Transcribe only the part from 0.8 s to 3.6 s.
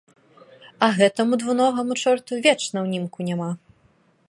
А гэтаму двуногаму чорту вечна ўнімку няма.